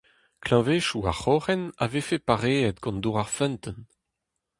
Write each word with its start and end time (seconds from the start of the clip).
Kleñvedoù 0.43 1.01
ar 1.11 1.17
c'hroc'hen 1.19 1.63
a 1.83 1.85
vefe 1.91 2.17
pareet 2.27 2.77
gant 2.83 3.01
dour 3.03 3.17
ar 3.21 3.29
feunteun. 3.35 3.79